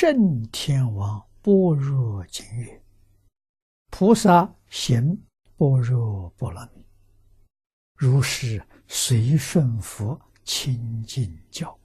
[0.00, 2.82] 圣天王般若经曰
[3.92, 5.14] ：“菩萨行
[5.58, 6.82] 般若波罗蜜，
[7.96, 11.78] 如是随顺佛清净教。”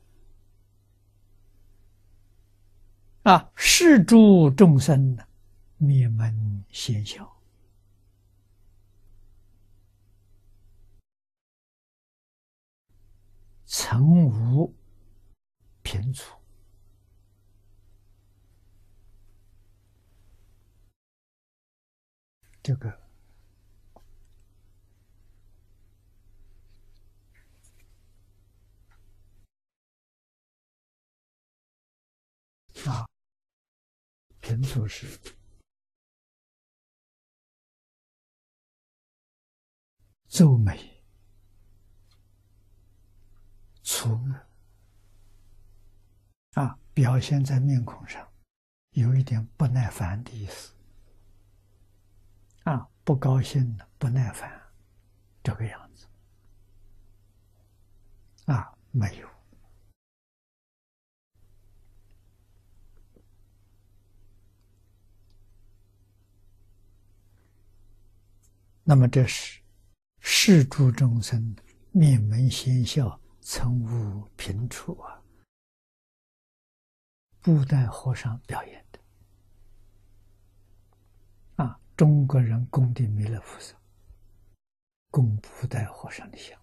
[3.24, 5.18] 啊，是诸众生
[5.76, 7.30] 灭门先晓。
[13.66, 14.74] 曾无
[15.82, 16.34] 贫处，
[22.66, 22.90] 这个
[32.88, 33.06] 啊，
[34.40, 35.06] 贫足是
[40.28, 41.04] 皱眉。
[43.84, 44.48] 粗恶
[46.54, 48.34] 啊，表现在面孔上，
[48.94, 50.75] 有一点不耐烦的意思，
[53.06, 54.62] 不高兴的不耐烦，
[55.42, 56.06] 这个样子
[58.46, 59.30] 啊，没有。
[68.84, 69.62] 那么这是
[70.20, 71.56] 世诸众生
[71.92, 73.22] 面门先笑。
[73.48, 75.22] 曾无平处啊！
[77.42, 79.00] 布袋和尚表演的
[81.64, 83.74] 啊，中国人供的弥勒菩萨，
[85.10, 86.60] 供布袋和尚的像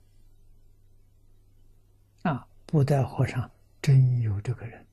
[2.22, 4.86] 啊，布袋和尚真有这个人，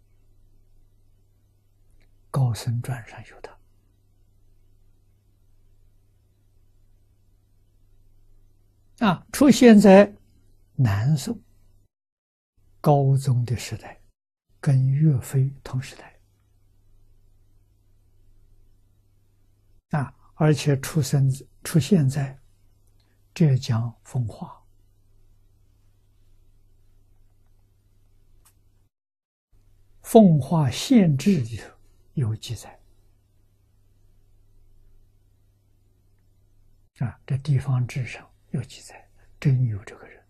[2.32, 3.60] 高僧传上有他。
[9.06, 10.14] 啊，出现在
[10.76, 11.40] 南宋。
[12.82, 14.02] 高宗的时代，
[14.62, 16.19] 跟岳飞同时代。
[20.40, 21.30] 而且出生
[21.66, 22.40] 出现在
[23.34, 24.64] 浙江奉化，
[30.02, 31.70] 奉化县志里头
[32.14, 32.80] 有记载
[37.00, 39.10] 啊，这地方志上有记载，
[39.42, 40.26] 真有这个人。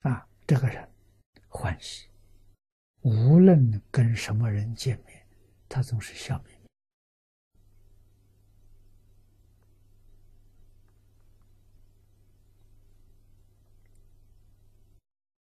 [0.00, 0.88] 啊，这个人
[1.48, 2.08] 欢喜，
[3.02, 5.09] 无论跟什么人见面，
[5.70, 6.68] 他总是笑眯眯。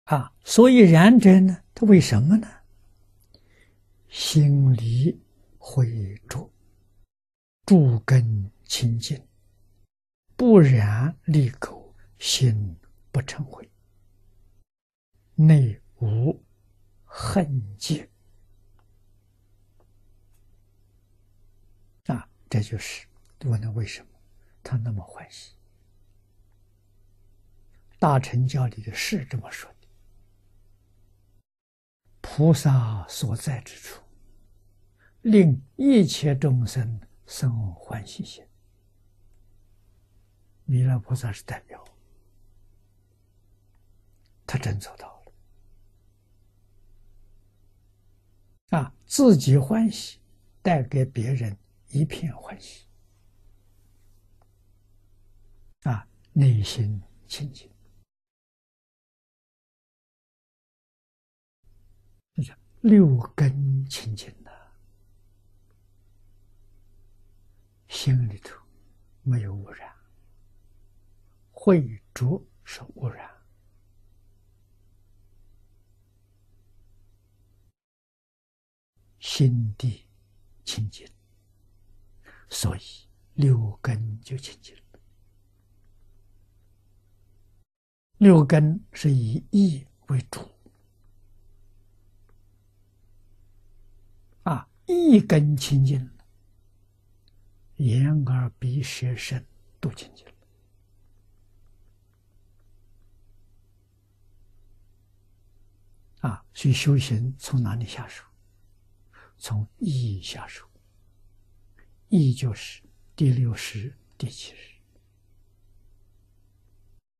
[0.05, 2.47] 啊，所以然者呢，他为什么呢？
[4.11, 5.19] 心里
[5.57, 6.53] 会浊，
[7.65, 9.27] 诸根清净，
[10.37, 12.77] 不染利口，心
[13.11, 13.67] 不成灰。
[15.35, 16.39] 内无
[17.05, 18.07] 恨结
[22.07, 23.07] 啊，这就是
[23.45, 24.09] 问了为什么
[24.63, 25.55] 他那么欢喜。
[27.99, 29.89] 大乘教里的是这么说的：
[32.21, 34.03] 菩萨所在之处，
[35.23, 38.47] 令一切众生生欢喜心。
[40.67, 41.83] 弥勒菩萨是代表，
[44.47, 45.23] 他真做到
[48.71, 48.79] 了。
[48.79, 50.19] 啊，自己欢喜，
[50.61, 51.57] 带给别人
[51.93, 52.87] 一片欢喜。
[55.83, 57.71] 啊，内心清净，
[62.81, 64.73] 六根清净的，
[67.89, 68.57] 心里头
[69.23, 69.95] 没有污染，
[71.51, 73.31] 慧浊是污染。
[79.19, 80.09] 心地
[80.65, 81.07] 清净，
[82.53, 82.81] 所以
[83.33, 84.83] 六根就清净了。
[88.19, 90.47] 六根是以意为主，
[94.43, 96.13] 啊，一根清净了，
[97.77, 99.45] 眼耳鼻舌身
[99.81, 100.33] 都清净了。
[106.29, 108.23] 啊，所以修行从哪里下手？
[109.39, 110.69] 从意下手，
[112.13, 112.83] 意就是
[113.17, 114.75] 第六识、第七识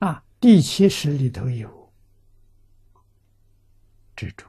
[0.01, 0.23] 啊。
[0.39, 1.91] 第七识里头有
[4.15, 4.47] 执着，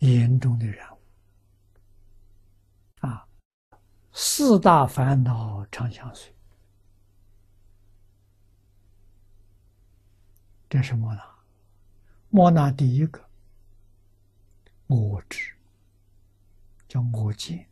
[0.00, 1.00] 严重的染污
[2.98, 3.26] 啊。
[4.12, 6.34] 四大烦恼常相随，
[10.68, 11.22] 这什么呢？
[12.28, 13.26] 莫那第一个
[14.86, 15.54] 我执，
[16.86, 17.69] 叫我见，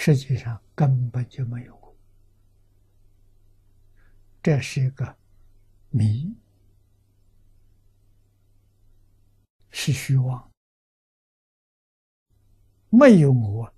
[0.00, 1.94] 实际上根本就没有过，
[4.40, 5.18] 这是一个
[5.90, 6.32] 谜，
[9.70, 10.50] 是虚妄，
[12.90, 13.74] 没有我，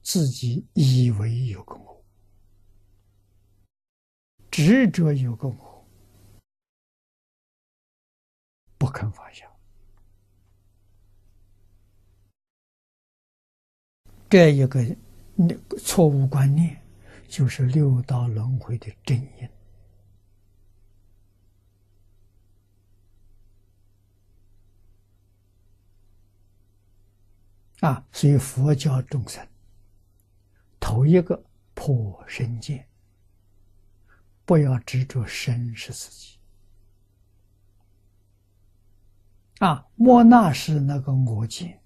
[0.00, 2.02] 自己以为有个我，
[4.50, 5.86] 执着有个我。
[8.78, 9.46] 不肯放下，
[14.30, 14.82] 这一个
[15.78, 16.82] 错误观念，
[17.28, 19.48] 就是六道轮回的真因
[27.80, 28.04] 啊！
[28.10, 29.46] 所以佛教众生
[30.80, 31.44] 头一个
[31.74, 32.88] 破身见，
[34.44, 36.38] 不要执着身是自己。
[39.60, 41.80] 啊，莫那是那个我见，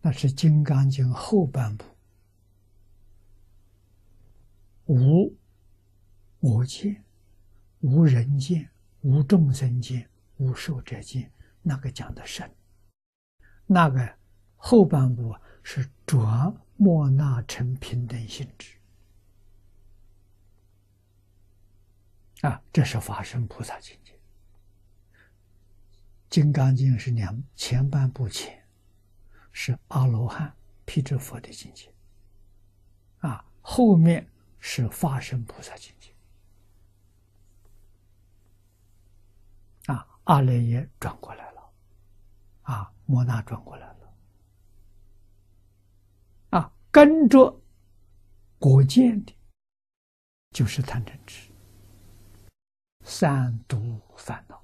[0.00, 1.84] 那是《金刚经》后半部，
[4.86, 5.36] 无
[6.40, 7.04] 我见，
[7.80, 8.70] 无人见，
[9.02, 11.30] 无众生见，无寿者见，
[11.62, 12.48] 那个讲的深。
[13.66, 14.16] 那个
[14.56, 18.76] 后半部是转莫那成平等性质。
[22.42, 24.12] 啊，这是法身菩萨境界。
[26.28, 28.62] 《金刚经》是两前半部前，
[29.50, 30.54] 是阿罗汉、
[30.84, 31.92] 辟支佛的境界，
[33.18, 34.28] 啊，后面
[34.58, 36.14] 是化身菩萨境界，
[39.86, 41.72] 啊，阿赖耶转过来了，
[42.62, 44.14] 啊，摩那转过来了，
[46.50, 47.60] 啊，跟着
[48.58, 49.34] 国见的，
[50.50, 51.52] 就是贪嗔痴，
[53.04, 54.56] 三毒烦恼。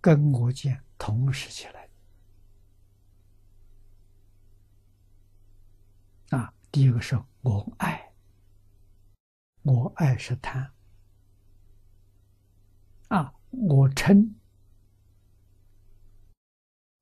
[0.00, 1.88] 跟我见同时起来
[6.28, 6.52] 啊！
[6.70, 8.03] 第一个是我爱，
[9.64, 10.70] 我爱是贪
[13.08, 13.34] 啊！
[13.48, 14.34] 我嗔，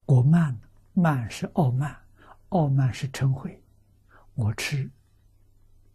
[0.06, 0.56] 我慢，
[0.93, 2.06] 慢是傲慢，
[2.50, 3.61] 傲慢是嗔恚，
[4.35, 4.88] 我痴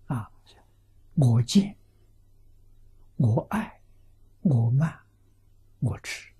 [0.08, 0.30] 啊！
[1.14, 1.78] 我见，
[3.16, 3.82] 我爱，
[4.42, 4.94] 我慢，
[5.80, 6.34] 我痴。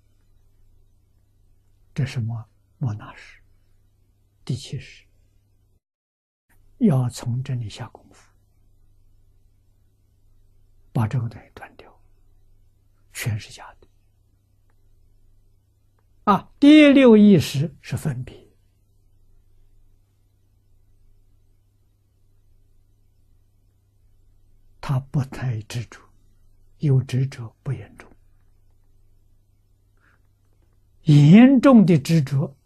[1.94, 2.46] 这是么
[2.76, 3.40] 莫那识，
[4.44, 5.06] 第七识，
[6.76, 8.27] 要从这里下功夫，
[10.98, 11.96] 把这个东西断掉，
[13.12, 13.86] 全是假的。
[16.24, 18.36] 啊，第六意识是分别，
[24.80, 26.00] 他不太执着，
[26.78, 28.10] 有执着不严重。
[31.02, 32.56] 严重的执着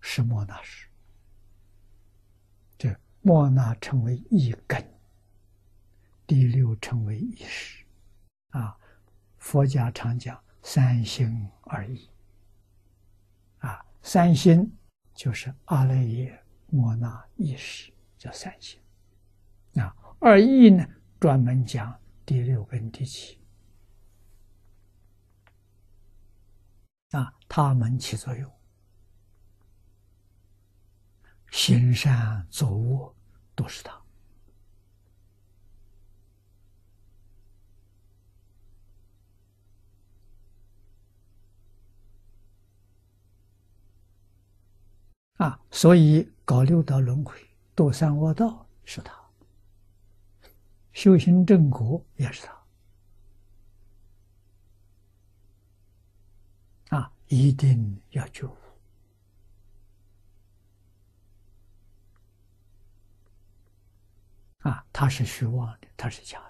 [0.00, 0.88] 是莫那识，
[2.76, 2.92] 这
[3.22, 4.99] 莫那成为一根，
[6.30, 7.84] 第六成为意识，
[8.50, 8.78] 啊，
[9.38, 12.08] 佛家常讲三心二意，
[13.58, 14.72] 啊，三心
[15.12, 18.80] 就是阿赖耶、摩那、意识，叫三心，
[19.74, 20.86] 啊，二意呢
[21.18, 23.40] 专门讲第六跟第七。
[27.10, 28.48] 啊，他们起作用，
[31.50, 33.16] 行善作恶
[33.56, 33.99] 都是他。
[45.40, 47.34] 啊，所以搞六道轮回、
[47.74, 49.18] 堕三恶道是他，
[50.92, 52.60] 修行正果也是他。
[56.98, 58.54] 啊一定要觉悟
[64.58, 64.84] 啊！
[64.92, 66.49] 他是虚妄的，他是假的